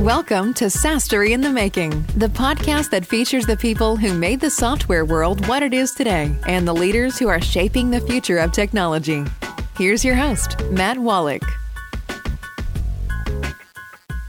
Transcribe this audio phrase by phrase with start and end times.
[0.00, 4.50] Welcome to SaaStory in the Making, the podcast that features the people who made the
[4.50, 8.52] software world what it is today and the leaders who are shaping the future of
[8.52, 9.24] technology.
[9.78, 11.42] Here's your host, Matt Wolach.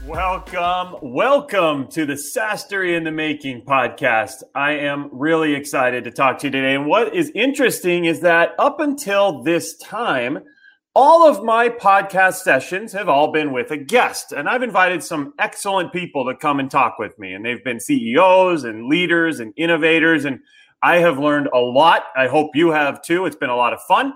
[0.06, 4.42] Welcome, welcome to the SaaStory in the Making podcast.
[4.54, 6.76] I am really excited to talk to you today.
[6.76, 10.38] And what is interesting is that up until this time,
[11.00, 15.32] all of my podcast sessions have all been with a guest, and I've invited some
[15.38, 17.34] excellent people to come and talk with me.
[17.34, 20.40] And they've been CEOs and leaders and innovators, and
[20.82, 22.06] I have learned a lot.
[22.16, 23.26] I hope you have too.
[23.26, 24.12] It's been a lot of fun.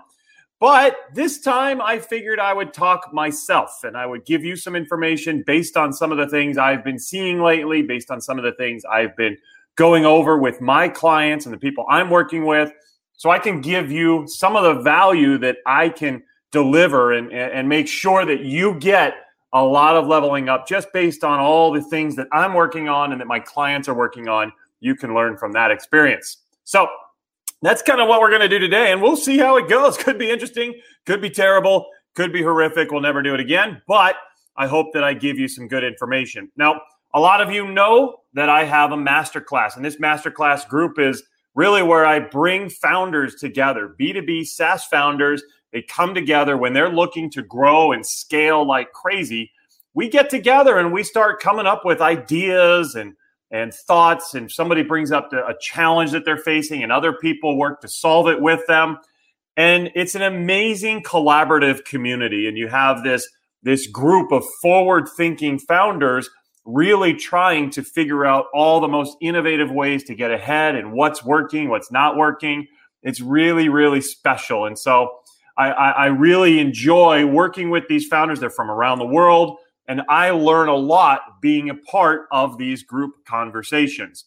[0.58, 4.74] But this time I figured I would talk myself and I would give you some
[4.74, 8.44] information based on some of the things I've been seeing lately, based on some of
[8.44, 9.38] the things I've been
[9.76, 12.72] going over with my clients and the people I'm working with.
[13.12, 17.68] So I can give you some of the value that I can deliver and, and
[17.68, 19.14] make sure that you get
[19.52, 23.12] a lot of leveling up just based on all the things that I'm working on
[23.12, 24.52] and that my clients are working on.
[24.80, 26.38] You can learn from that experience.
[26.64, 26.88] So
[27.60, 28.92] that's kind of what we're going to do today.
[28.92, 29.96] And we'll see how it goes.
[30.02, 32.90] Could be interesting, could be terrible, could be horrific.
[32.90, 33.82] We'll never do it again.
[33.86, 34.16] But
[34.56, 36.50] I hope that I give you some good information.
[36.56, 36.80] Now,
[37.14, 41.22] a lot of you know that I have a masterclass, and this masterclass group is
[41.54, 45.42] really where I bring founders together, B2B SaaS founders.
[45.72, 49.50] They come together when they're looking to grow and scale like crazy.
[49.94, 53.14] We get together and we start coming up with ideas and
[53.50, 57.82] and thoughts and somebody brings up a challenge that they're facing and other people work
[57.82, 58.96] to solve it with them
[59.56, 63.28] and it's an amazing collaborative community and you have this
[63.62, 66.28] this group of forward thinking founders
[66.64, 71.24] really trying to figure out all the most innovative ways to get ahead and what's
[71.24, 72.66] working what's not working
[73.02, 75.10] it's really really special and so
[75.58, 79.58] I, I, I really enjoy working with these founders they're from around the world
[79.88, 84.24] and I learn a lot being a part of these group conversations.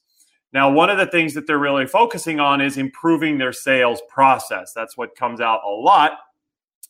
[0.54, 4.74] Now, one of the things that they're really focusing on is improving their sales process.
[4.74, 6.14] That's what comes out a lot.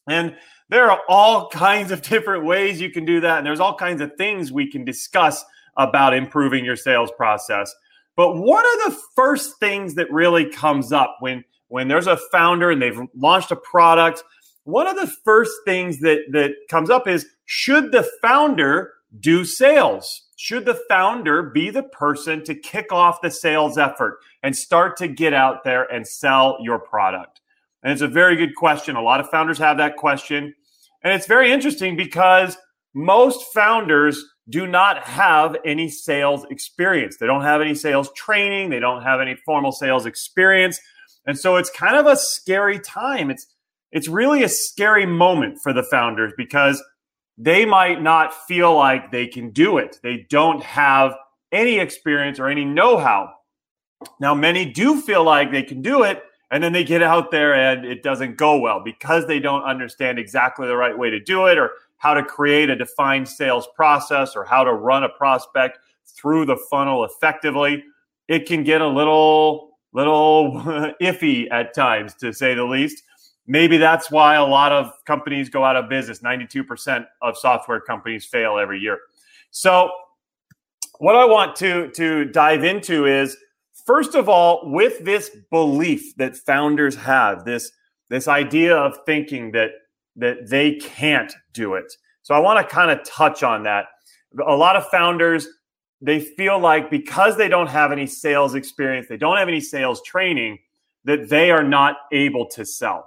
[0.07, 0.35] And
[0.69, 3.37] there are all kinds of different ways you can do that.
[3.37, 5.43] And there's all kinds of things we can discuss
[5.77, 7.73] about improving your sales process.
[8.15, 12.71] But one of the first things that really comes up when, when there's a founder
[12.71, 14.23] and they've launched a product
[14.65, 20.23] one of the first things that that comes up is should the founder do sales?
[20.35, 25.07] Should the founder be the person to kick off the sales effort and start to
[25.07, 27.41] get out there and sell your product?
[27.85, 28.95] And it's a very good question.
[28.95, 30.55] A lot of founders have that question.
[31.03, 32.57] And it's very interesting because
[32.95, 37.17] most founders do not have any sales experience.
[37.17, 40.79] They don't have any sales training, they don't have any formal sales experience.
[41.27, 43.29] And so it's kind of a scary time.
[43.29, 43.45] It's
[43.91, 46.83] it's really a scary moment for the founders because
[47.37, 49.99] they might not feel like they can do it.
[50.01, 51.15] They don't have
[51.51, 53.29] any experience or any know how.
[54.19, 57.53] Now, many do feel like they can do it, and then they get out there
[57.55, 61.47] and it doesn't go well because they don't understand exactly the right way to do
[61.47, 65.79] it or how to create a defined sales process or how to run a prospect
[66.05, 67.83] through the funnel effectively.
[68.27, 70.53] It can get a little, little
[71.01, 73.03] iffy at times, to say the least.
[73.47, 76.19] Maybe that's why a lot of companies go out of business.
[76.19, 78.99] 92% of software companies fail every year.
[79.51, 79.91] So
[80.99, 83.37] what i want to to dive into is
[83.85, 87.71] first of all with this belief that founders have this
[88.09, 89.71] this idea of thinking that
[90.15, 91.91] that they can't do it
[92.21, 93.85] so i want to kind of touch on that
[94.47, 95.47] a lot of founders
[96.01, 100.01] they feel like because they don't have any sales experience they don't have any sales
[100.03, 100.57] training
[101.03, 103.05] that they are not able to sell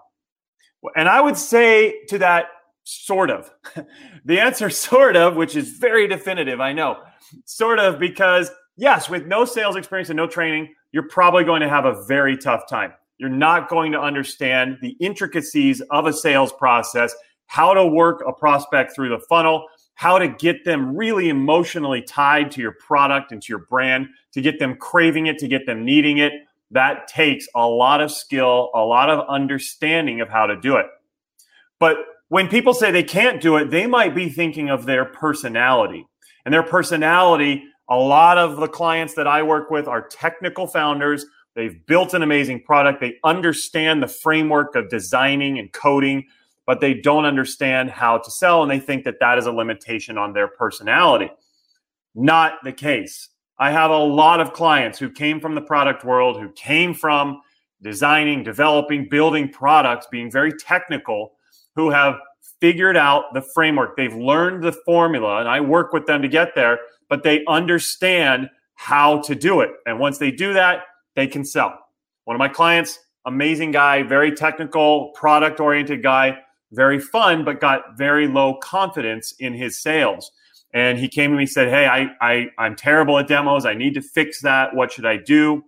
[0.95, 2.47] and I would say to that,
[2.85, 3.51] sort of.
[4.25, 6.99] the answer, sort of, which is very definitive, I know.
[7.45, 11.69] Sort of, because yes, with no sales experience and no training, you're probably going to
[11.69, 12.95] have a very tough time.
[13.19, 17.15] You're not going to understand the intricacies of a sales process,
[17.47, 22.53] how to work a prospect through the funnel, how to get them really emotionally tied
[22.53, 25.85] to your product and to your brand, to get them craving it, to get them
[25.85, 26.33] needing it,
[26.71, 30.87] that takes a lot of skill, a lot of understanding of how to do it.
[31.81, 31.97] But
[32.29, 36.07] when people say they can't do it, they might be thinking of their personality.
[36.45, 41.25] And their personality, a lot of the clients that I work with are technical founders.
[41.55, 43.01] They've built an amazing product.
[43.01, 46.27] They understand the framework of designing and coding,
[46.67, 48.63] but they don't understand how to sell.
[48.63, 51.31] And they think that that is a limitation on their personality.
[52.15, 53.31] Not the case.
[53.59, 57.41] I have a lot of clients who came from the product world, who came from
[57.83, 61.33] designing, developing, building products, being very technical,
[61.75, 62.17] who have
[62.61, 63.97] figured out the framework.
[63.97, 66.79] They've learned the formula, and I work with them to get there,
[67.09, 69.71] but they understand how to do it.
[69.87, 70.83] And once they do that,
[71.17, 71.79] they can sell.
[72.25, 76.39] One of my clients, amazing guy, very technical, product oriented guy,
[76.73, 80.31] very fun, but got very low confidence in his sales.
[80.75, 83.65] And he came to me and said, Hey, I, I, I'm terrible at demos.
[83.65, 84.75] I need to fix that.
[84.75, 85.65] What should I do?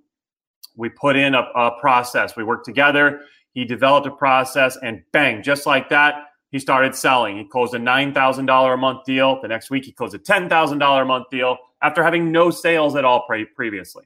[0.76, 2.37] We put in a, a process.
[2.37, 3.20] We worked together.
[3.52, 6.14] He developed a process and bang, just like that,
[6.50, 7.38] he started selling.
[7.38, 9.41] He closed a $9,000 a month deal.
[9.41, 13.05] The next week, he closed a $10,000 a month deal after having no sales at
[13.05, 14.05] all pre- previously.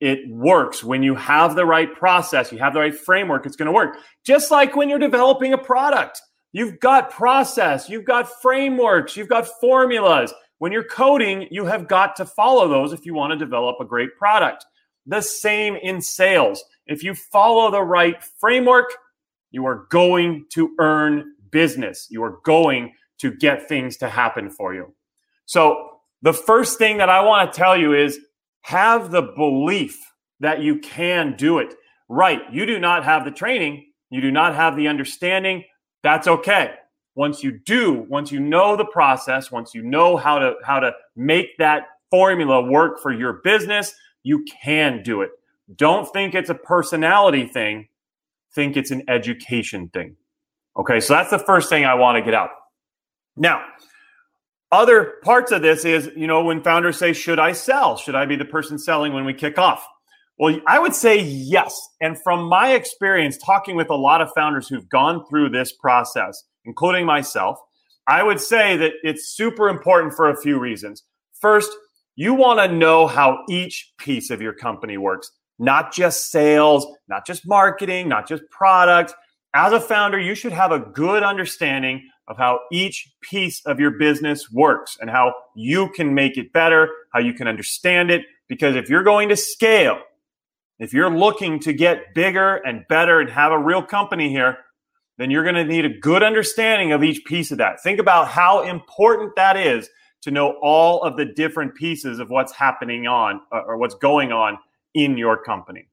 [0.00, 3.66] It works when you have the right process, you have the right framework, it's going
[3.66, 3.96] to work.
[4.24, 6.20] Just like when you're developing a product,
[6.52, 10.34] you've got process, you've got frameworks, you've got formulas.
[10.58, 13.84] When you're coding, you have got to follow those if you want to develop a
[13.84, 14.64] great product.
[15.06, 16.62] The same in sales.
[16.86, 18.92] If you follow the right framework,
[19.50, 22.08] you are going to earn business.
[22.10, 24.94] You are going to get things to happen for you.
[25.46, 25.90] So,
[26.22, 28.18] the first thing that I want to tell you is
[28.62, 29.98] have the belief
[30.40, 31.74] that you can do it.
[32.08, 32.40] Right.
[32.50, 35.64] You do not have the training, you do not have the understanding.
[36.02, 36.72] That's okay.
[37.14, 40.92] Once you do, once you know the process, once you know how to how to
[41.16, 45.30] make that formula work for your business, you can do it.
[45.74, 47.88] Don't think it's a personality thing,
[48.56, 50.16] think it's an education thing.
[50.76, 52.50] Okay, so that's the first thing I want to get out.
[53.36, 53.62] Now,
[54.72, 57.96] other parts of this is, you know, when founders say, Should I sell?
[57.96, 59.86] Should I be the person selling when we kick off?
[60.38, 61.78] Well, I would say yes.
[62.00, 66.42] And from my experience talking with a lot of founders who've gone through this process,
[66.64, 67.58] including myself,
[68.08, 71.04] I would say that it's super important for a few reasons.
[71.40, 71.70] First,
[72.16, 77.26] you want to know how each piece of your company works, not just sales, not
[77.26, 79.14] just marketing, not just product.
[79.54, 83.92] As a founder, you should have a good understanding of how each piece of your
[83.92, 88.22] business works and how you can make it better, how you can understand it.
[88.48, 90.00] Because if you're going to scale,
[90.78, 94.58] if you're looking to get bigger and better and have a real company here,
[95.18, 97.82] then you're going to need a good understanding of each piece of that.
[97.82, 99.88] Think about how important that is
[100.22, 104.32] to know all of the different pieces of what's happening on uh, or what's going
[104.32, 104.58] on
[104.96, 105.86] in your company.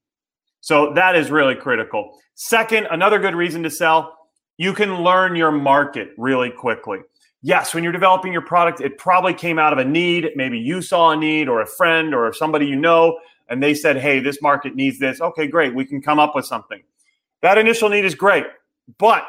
[0.61, 2.17] So that is really critical.
[2.35, 4.17] Second, another good reason to sell,
[4.57, 6.99] you can learn your market really quickly.
[7.41, 10.29] Yes, when you're developing your product, it probably came out of a need.
[10.35, 13.19] Maybe you saw a need or a friend or somebody you know,
[13.49, 15.19] and they said, hey, this market needs this.
[15.19, 15.75] Okay, great.
[15.75, 16.81] We can come up with something.
[17.41, 18.45] That initial need is great,
[18.97, 19.25] but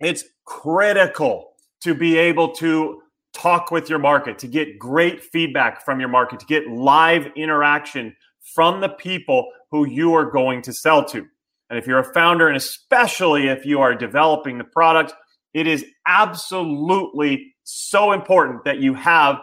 [0.00, 1.52] it's critical
[1.82, 3.00] to be able to
[3.32, 8.16] talk with your market, to get great feedback from your market, to get live interaction
[8.54, 11.26] from the people who you are going to sell to.
[11.70, 15.14] And if you're a founder, and especially if you are developing the product,
[15.54, 19.36] it is absolutely so important that you have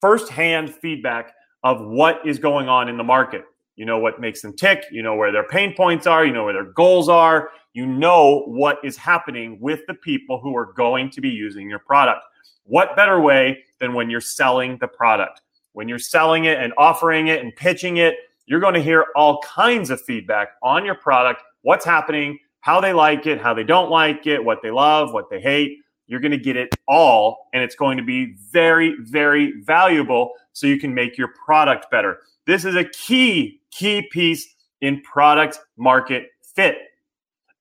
[0.00, 1.32] firsthand feedback
[1.64, 3.44] of what is going on in the market.
[3.74, 6.44] You know what makes them tick, you know where their pain points are, you know
[6.44, 11.10] where their goals are, you know what is happening with the people who are going
[11.10, 12.20] to be using your product.
[12.64, 15.42] What better way than when you're selling the product?
[15.72, 18.14] When you're selling it and offering it and pitching it,
[18.46, 22.92] you're going to hear all kinds of feedback on your product, what's happening, how they
[22.92, 25.78] like it, how they don't like it, what they love, what they hate.
[26.06, 30.66] You're going to get it all, and it's going to be very, very valuable so
[30.66, 32.18] you can make your product better.
[32.46, 36.76] This is a key, key piece in product market fit.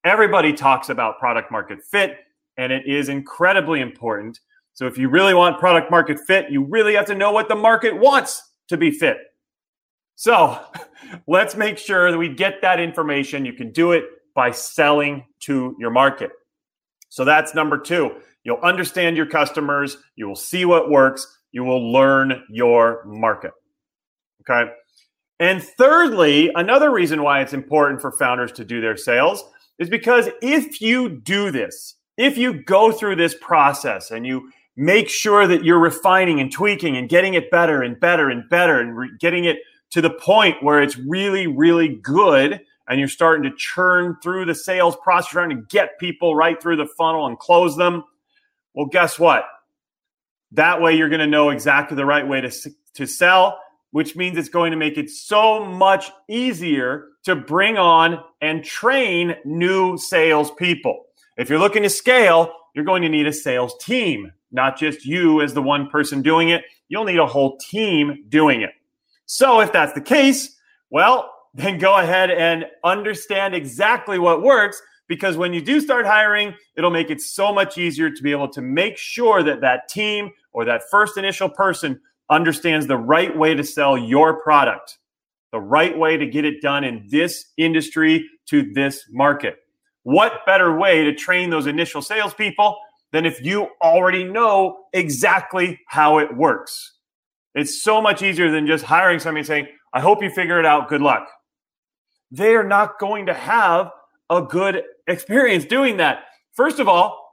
[0.03, 2.19] Everybody talks about product market fit,
[2.57, 4.39] and it is incredibly important
[4.75, 7.55] so if you really want product market fit, you really have to know what the
[7.55, 9.17] market wants to be fit.
[10.15, 10.59] So
[11.27, 13.45] let's make sure that we get that information.
[13.45, 16.31] You can do it by selling to your market.
[17.09, 18.11] So that's number two.
[18.43, 23.51] You'll understand your customers, you will see what works, you will learn your market.
[24.41, 24.71] Okay.
[25.39, 29.43] And thirdly, another reason why it's important for founders to do their sales
[29.79, 35.09] is because if you do this, if you go through this process and you make
[35.09, 38.95] sure that you're refining and tweaking and getting it better and better and better and
[38.95, 39.57] re- getting it
[39.91, 44.55] to the point where it's really, really good and you're starting to churn through the
[44.55, 48.03] sales process, trying to get people right through the funnel and close them.
[48.73, 49.45] Well, guess what?
[50.51, 52.51] That way you're going to know exactly the right way to,
[52.95, 53.59] to sell,
[53.91, 59.35] which means it's going to make it so much easier to bring on and train
[59.45, 61.05] new salespeople.
[61.37, 65.41] If you're looking to scale, you're going to need a sales team not just you
[65.41, 66.63] as the one person doing it.
[66.87, 68.71] You'll need a whole team doing it.
[69.25, 70.55] So if that's the case,
[70.89, 76.53] well, then go ahead and understand exactly what works because when you do start hiring,
[76.75, 80.31] it'll make it so much easier to be able to make sure that that team
[80.51, 84.97] or that first initial person understands the right way to sell your product,
[85.51, 89.57] the right way to get it done in this industry to this market.
[90.03, 92.77] What better way to train those initial salespeople
[93.11, 96.94] than if you already know exactly how it works?
[97.55, 100.65] It's so much easier than just hiring somebody and saying, I hope you figure it
[100.65, 100.89] out.
[100.89, 101.27] Good luck.
[102.29, 103.91] They are not going to have
[104.29, 106.25] a good experience doing that.
[106.53, 107.25] First of all,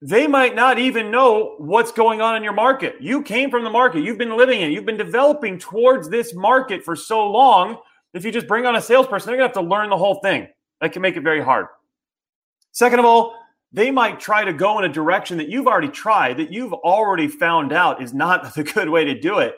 [0.00, 2.94] they might not even know what's going on in your market.
[3.00, 6.84] You came from the market, you've been living in, you've been developing towards this market
[6.84, 7.78] for so long.
[8.14, 10.20] If you just bring on a salesperson, they're going to have to learn the whole
[10.20, 10.46] thing.
[10.80, 11.66] That can make it very hard.
[12.70, 13.34] Second of all,
[13.72, 17.28] they might try to go in a direction that you've already tried, that you've already
[17.28, 19.56] found out is not the good way to do it.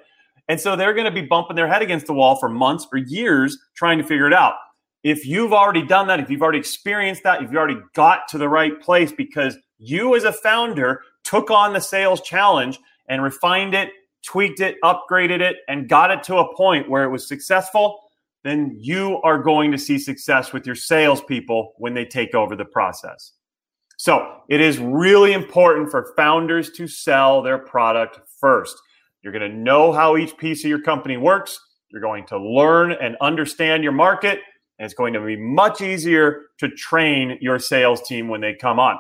[0.49, 2.99] And so they're going to be bumping their head against the wall for months or
[2.99, 4.55] years trying to figure it out
[5.03, 8.39] if you've already done that, if you've already experienced that, if you already got to
[8.39, 13.75] the right place because you as a founder took on the sales challenge and refined
[13.75, 13.91] it,
[14.23, 17.99] tweaked it, upgraded it, and got it to a point where it was successful,
[18.45, 22.65] then you are going to see success with your salespeople when they take over the
[22.65, 23.33] process.
[24.01, 28.75] So it is really important for founders to sell their product first.
[29.21, 31.61] You're going to know how each piece of your company works.
[31.91, 34.39] You're going to learn and understand your market
[34.79, 38.79] and it's going to be much easier to train your sales team when they come
[38.79, 38.97] on.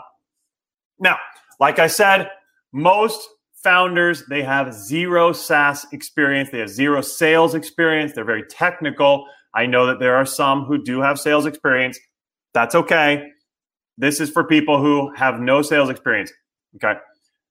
[0.98, 1.16] Now,
[1.58, 2.28] like I said,
[2.70, 9.24] most founders they have zero SaaS experience, they have zero sales experience, they're very technical.
[9.54, 11.98] I know that there are some who do have sales experience.
[12.52, 13.30] That's okay.
[13.98, 16.32] This is for people who have no sales experience.
[16.76, 16.98] Okay.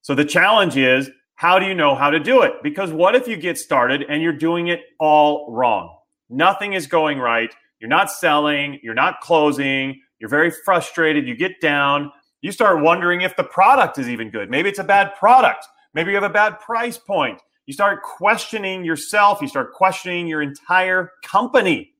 [0.01, 2.53] So the challenge is how do you know how to do it?
[2.63, 5.95] Because what if you get started and you're doing it all wrong?
[6.29, 11.61] Nothing is going right you're not selling, you're not closing, you're very frustrated, you get
[11.61, 14.49] down, you start wondering if the product is even good.
[14.49, 17.41] Maybe it's a bad product, maybe you have a bad price point.
[17.65, 21.93] You start questioning yourself, you start questioning your entire company.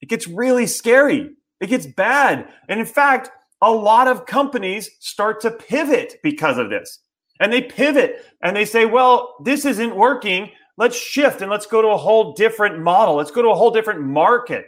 [0.00, 1.30] It gets really scary.
[1.60, 2.48] It gets bad.
[2.68, 3.30] And in fact,
[3.62, 6.98] a lot of companies start to pivot because of this.
[7.40, 10.50] And they pivot and they say, well, this isn't working.
[10.78, 13.16] Let's shift and let's go to a whole different model.
[13.16, 14.66] Let's go to a whole different market.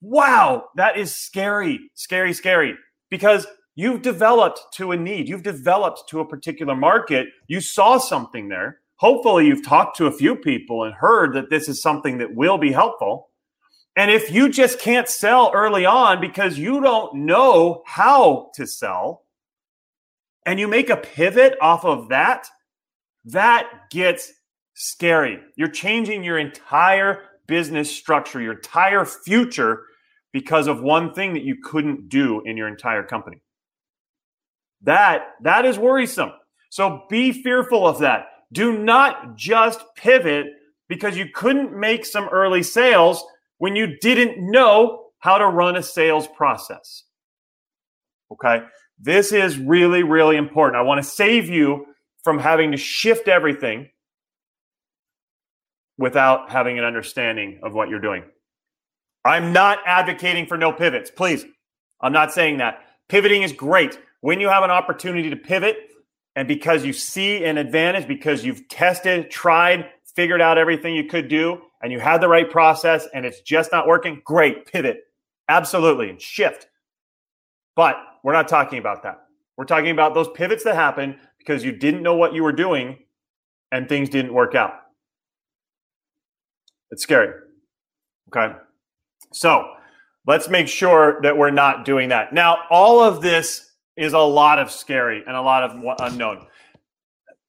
[0.00, 2.74] Wow, that is scary, scary, scary
[3.10, 5.28] because you've developed to a need.
[5.28, 7.28] You've developed to a particular market.
[7.48, 8.80] You saw something there.
[8.96, 12.58] Hopefully, you've talked to a few people and heard that this is something that will
[12.58, 13.28] be helpful.
[13.98, 19.24] And if you just can't sell early on because you don't know how to sell,
[20.46, 22.46] and you make a pivot off of that,
[23.24, 24.32] that gets
[24.74, 25.40] scary.
[25.56, 29.82] You're changing your entire business structure, your entire future
[30.32, 33.42] because of one thing that you couldn't do in your entire company.
[34.82, 36.30] That that is worrisome.
[36.70, 38.26] So be fearful of that.
[38.52, 40.46] Do not just pivot
[40.88, 43.24] because you couldn't make some early sales
[43.58, 47.04] when you didn't know how to run a sales process.
[48.32, 48.64] Okay?
[48.98, 50.76] This is really really important.
[50.76, 51.86] I want to save you
[52.24, 53.90] from having to shift everything
[55.96, 58.24] without having an understanding of what you're doing.
[59.24, 61.10] I'm not advocating for no pivots.
[61.10, 61.44] Please,
[62.00, 62.80] I'm not saying that.
[63.08, 63.98] Pivoting is great.
[64.20, 65.76] When you have an opportunity to pivot,
[66.36, 71.28] and because you see an advantage, because you've tested, tried, figured out everything you could
[71.28, 75.04] do, and you had the right process and it's just not working, great, pivot.
[75.48, 76.66] Absolutely, and shift.
[77.76, 79.20] But we're not talking about that.
[79.56, 82.98] We're talking about those pivots that happen because you didn't know what you were doing
[83.72, 84.74] and things didn't work out.
[86.90, 87.32] It's scary.
[88.28, 88.54] Okay.
[89.32, 89.72] So
[90.26, 92.32] let's make sure that we're not doing that.
[92.32, 96.46] Now, all of this is a lot of scary and a lot of unknown.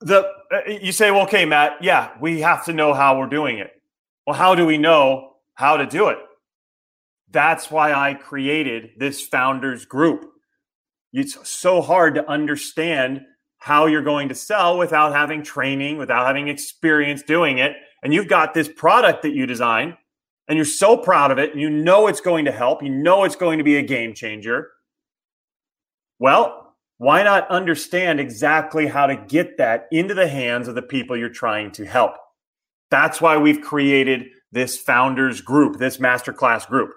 [0.01, 3.59] The uh, you say, well, okay, Matt, yeah, we have to know how we're doing
[3.59, 3.71] it.
[4.29, 6.19] Well, how do we know how to do it?
[7.31, 10.24] That's why I created this founders group.
[11.12, 13.21] It's so hard to understand
[13.57, 18.27] how you're going to sell without having training, without having experience doing it and you've
[18.27, 19.98] got this product that you design
[20.48, 23.24] and you're so proud of it and you know it's going to help, you know
[23.24, 24.69] it's going to be a game changer.
[26.19, 31.17] Well, why not understand exactly how to get that into the hands of the people
[31.17, 32.13] you're trying to help?
[32.89, 36.91] That's why we've created this founders group, this masterclass group.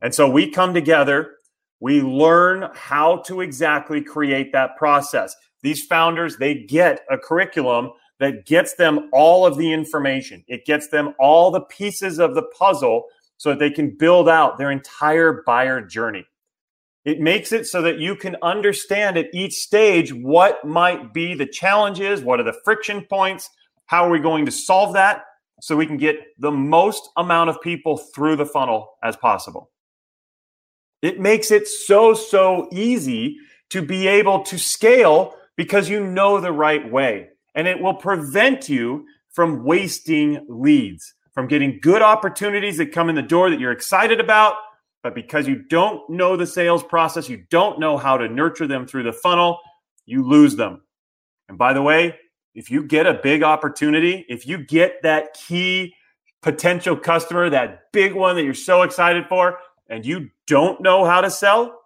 [0.00, 1.32] And so we come together,
[1.80, 5.34] we learn how to exactly create that process.
[5.62, 10.44] These founders, they get a curriculum that gets them all of the information.
[10.48, 13.04] It gets them all the pieces of the puzzle
[13.36, 16.24] so that they can build out their entire buyer journey.
[17.04, 21.46] It makes it so that you can understand at each stage what might be the
[21.46, 23.50] challenges, what are the friction points,
[23.92, 25.22] how are we going to solve that
[25.60, 29.70] so we can get the most amount of people through the funnel as possible.
[31.02, 33.36] It makes it so, so easy
[33.68, 37.28] to be able to scale because you know the right way.
[37.54, 43.14] And it will prevent you from wasting leads, from getting good opportunities that come in
[43.14, 44.54] the door that you're excited about.
[45.02, 48.86] But because you don't know the sales process, you don't know how to nurture them
[48.86, 49.58] through the funnel,
[50.06, 50.80] you lose them.
[51.50, 52.16] And by the way,
[52.54, 55.94] if you get a big opportunity, if you get that key
[56.42, 61.20] potential customer, that big one that you're so excited for, and you don't know how
[61.20, 61.80] to sell,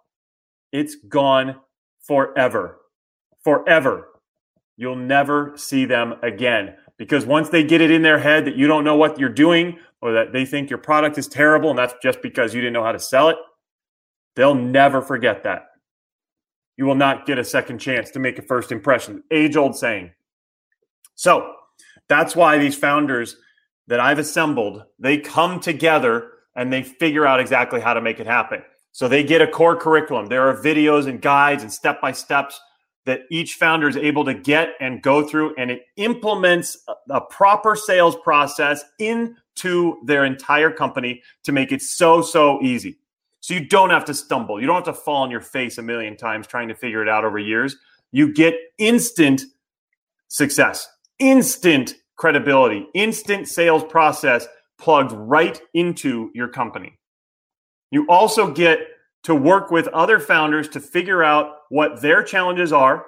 [0.71, 1.55] it's gone
[2.01, 2.79] forever.
[3.43, 4.07] Forever.
[4.75, 8.67] You'll never see them again because once they get it in their head that you
[8.67, 11.95] don't know what you're doing or that they think your product is terrible and that's
[12.01, 13.37] just because you didn't know how to sell it,
[14.35, 15.67] they'll never forget that.
[16.75, 19.23] You will not get a second chance to make a first impression.
[19.31, 20.11] Age old saying.
[21.17, 21.55] So
[22.07, 23.35] that's why these founders
[23.87, 28.27] that I've assembled, they come together and they figure out exactly how to make it
[28.27, 28.61] happen.
[28.91, 30.27] So they get a core curriculum.
[30.27, 32.59] There are videos and guides and step by steps
[33.05, 36.77] that each founder is able to get and go through, and it implements
[37.09, 42.97] a, proper sales process into their entire company to make it so, so easy.
[43.39, 44.59] So you don't have to stumble.
[44.59, 47.07] You don't have to fall on your face a million times trying to figure it
[47.07, 47.77] out over years.
[48.11, 49.43] You get instant
[50.27, 50.87] success
[51.19, 54.47] instant credibility, instant sales process
[54.77, 56.97] plugged right into your company.
[57.91, 58.79] You also get
[59.23, 63.05] to work with other founders to figure out what their challenges are,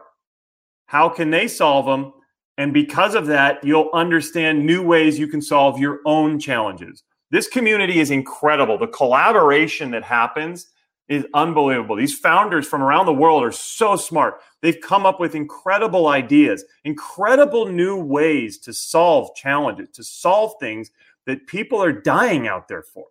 [0.88, 2.14] how can they solve them,
[2.58, 7.04] and because of that, you'll understand new ways you can solve your own challenges.
[7.32, 8.78] This community is incredible.
[8.78, 10.68] The collaboration that happens
[11.10, 11.96] is unbelievable.
[11.96, 14.42] These founders from around the world are so smart.
[14.62, 20.92] They've come up with incredible ideas, incredible new ways to solve challenges, to solve things
[21.26, 23.08] that people are dying out there for.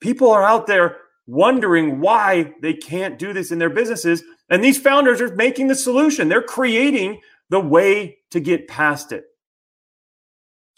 [0.00, 4.22] People are out there wondering why they can't do this in their businesses.
[4.50, 6.28] And these founders are making the solution.
[6.28, 9.24] They're creating the way to get past it.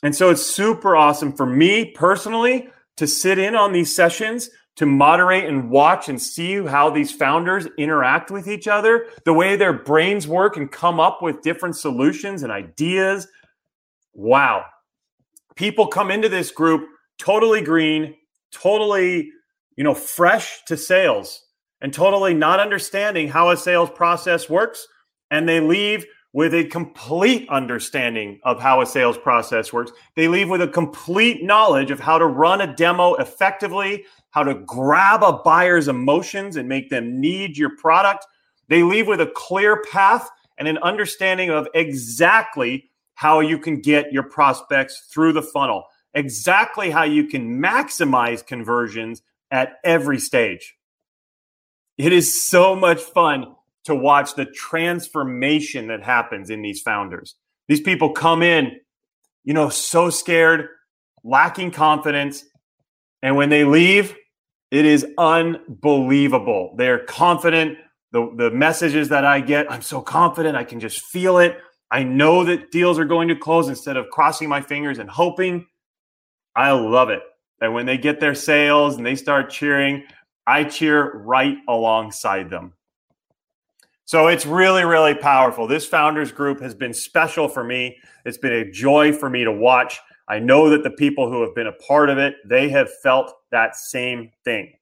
[0.04, 4.86] And so it's super awesome for me personally to sit in on these sessions to
[4.86, 9.72] moderate and watch and see how these founders interact with each other, the way their
[9.72, 13.26] brains work and come up with different solutions and ideas.
[14.14, 14.66] Wow.
[15.54, 16.86] People come into this group
[17.18, 18.14] totally green,
[18.50, 19.30] totally,
[19.76, 21.42] you know, fresh to sales
[21.80, 24.86] and totally not understanding how a sales process works
[25.30, 29.90] and they leave with a complete understanding of how a sales process works.
[30.16, 34.54] They leave with a complete knowledge of how to run a demo effectively, how to
[34.54, 38.26] grab a buyer's emotions and make them need your product.
[38.68, 44.12] They leave with a clear path and an understanding of exactly how you can get
[44.12, 45.84] your prospects through the funnel,
[46.14, 50.74] exactly how you can maximize conversions at every stage.
[51.96, 57.36] It is so much fun to watch the transformation that happens in these founders.
[57.68, 58.72] These people come in,
[59.44, 60.68] you know, so scared,
[61.24, 62.44] lacking confidence.
[63.22, 64.14] And when they leave,
[64.70, 66.74] it is unbelievable.
[66.76, 67.78] They're confident.
[68.12, 70.56] The, the messages that I get, I'm so confident.
[70.56, 71.58] I can just feel it.
[71.90, 75.66] I know that deals are going to close instead of crossing my fingers and hoping.
[76.54, 77.22] I love it.
[77.60, 80.04] And when they get their sales and they start cheering,
[80.46, 82.72] I cheer right alongside them.
[84.04, 85.66] So it's really, really powerful.
[85.66, 87.98] This founders group has been special for me.
[88.24, 89.98] It's been a joy for me to watch.
[90.28, 93.32] I know that the people who have been a part of it, they have felt
[93.52, 94.72] that same thing.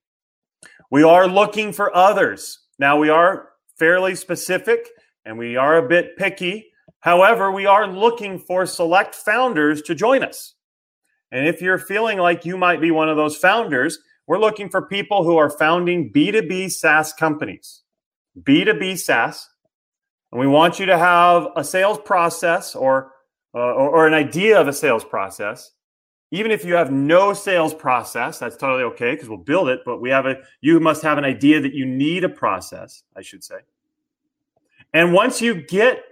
[0.91, 2.61] We are looking for others.
[2.79, 4.89] Now we are fairly specific
[5.25, 6.71] and we are a bit picky.
[7.01, 10.55] However, we are looking for select founders to join us.
[11.31, 14.87] And if you're feeling like you might be one of those founders, we're looking for
[14.87, 17.83] people who are founding B2B SaaS companies.
[18.41, 19.51] B2B SaaS.
[20.33, 23.13] And we want you to have a sales process or,
[23.55, 25.73] uh, or, or an idea of a sales process.
[26.31, 29.81] Even if you have no sales process, that's totally okay because we'll build it.
[29.85, 33.23] But we have a, you must have an idea that you need a process, I
[33.23, 33.59] should say.
[34.93, 36.03] And once you get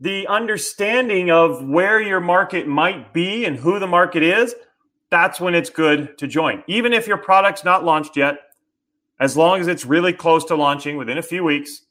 [0.00, 4.54] the understanding of where your market might be and who the market is,
[5.10, 6.62] that's when it's good to join.
[6.66, 8.38] Even if your product's not launched yet,
[9.20, 11.82] as long as it's really close to launching within a few weeks,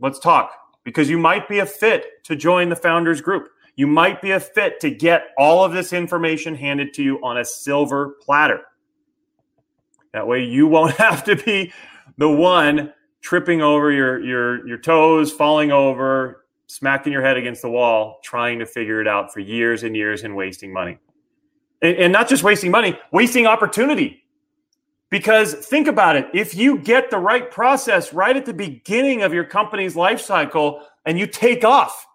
[0.00, 0.52] let's talk
[0.84, 3.48] because you might be a fit to join the founders group.
[3.78, 7.38] You might be a fit to get all of this information handed to you on
[7.38, 8.62] a silver platter.
[10.12, 11.72] That way, you won't have to be
[12.16, 17.70] the one tripping over your your your toes, falling over, smacking your head against the
[17.70, 20.98] wall, trying to figure it out for years and years and wasting money.
[21.80, 24.24] And, and not just wasting money, wasting opportunity.
[25.08, 29.32] Because think about it, if you get the right process right at the beginning of
[29.32, 32.07] your company's life cycle and you take off,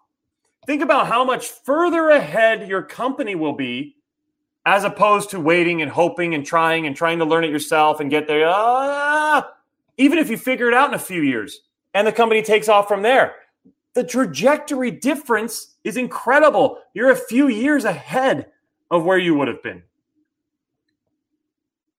[0.66, 3.96] think about how much further ahead your company will be
[4.66, 8.10] as opposed to waiting and hoping and trying and trying to learn it yourself and
[8.10, 8.46] get there.
[8.48, 9.48] Ah,
[9.98, 11.60] even if you figure it out in a few years
[11.92, 13.34] and the company takes off from there,
[13.94, 16.78] the trajectory difference is incredible.
[16.94, 18.46] You're a few years ahead
[18.90, 19.82] of where you would have been.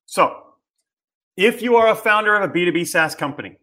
[0.06, 0.43] So,
[1.38, 3.58] if you are a founder of a B2B SaaS company,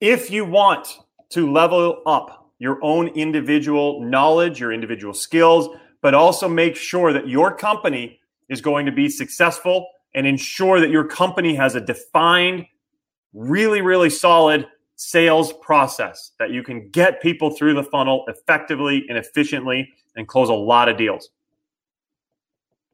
[0.00, 0.98] if you want
[1.30, 5.68] to level up your own individual knowledge, your individual skills,
[6.00, 10.88] but also make sure that your company is going to be successful and ensure that
[10.88, 12.64] your company has a defined,
[13.34, 19.18] really, really solid sales process that you can get people through the funnel effectively and
[19.18, 21.28] efficiently and close a lot of deals.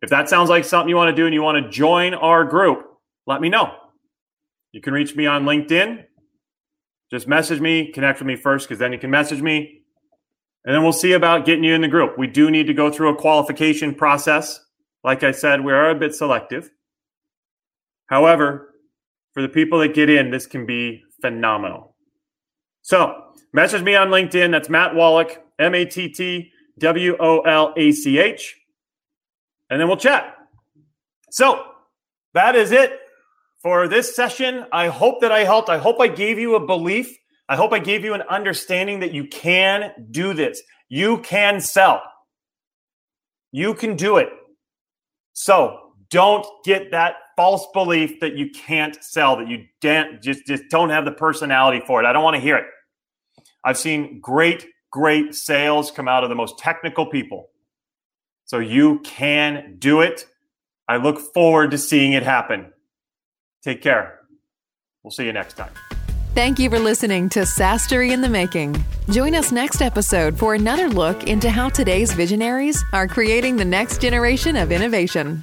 [0.02, 2.44] If that sounds like something you want to do and you want to join our
[2.44, 2.86] group,
[3.24, 3.72] let me know.
[4.72, 6.06] You can reach me on LinkedIn.
[7.10, 9.82] Just message me, connect with me first, because then you can message me.
[10.64, 12.18] And then we'll see about getting you in the group.
[12.18, 14.60] We do need to go through a qualification process.
[15.02, 16.70] Like I said, we are a bit selective.
[18.06, 18.74] However,
[19.32, 21.96] for the people that get in, this can be phenomenal.
[22.82, 24.50] So, message me on LinkedIn.
[24.50, 28.56] That's Matt Wolach, M A T T W O L A C H.
[29.70, 30.36] And then we'll chat.
[31.30, 31.64] So,
[32.34, 32.99] that is it
[33.62, 34.64] for this session.
[34.72, 35.68] I hope that I helped.
[35.68, 37.16] I hope I gave you a belief.
[37.48, 40.62] I hope I gave you an understanding that you can do this.
[40.88, 42.02] You can sell.
[43.52, 44.28] You can do it.
[45.32, 45.78] So
[46.10, 49.64] don't get that false belief that you can't sell, that you
[50.22, 52.06] just, just don't have the personality for it.
[52.06, 52.66] I don't want to hear it.
[53.64, 57.48] I've seen great, great sales come out of the most technical people.
[58.44, 60.26] So you can do it.
[60.88, 62.72] I look forward to seeing it happen.
[63.62, 64.20] Take care.
[65.02, 65.72] We'll see you next time.
[66.34, 68.82] Thank you for listening to SaaStory in the Making.
[69.10, 74.00] Join us next episode for another look into how today's visionaries are creating the next
[74.00, 75.42] generation of innovation.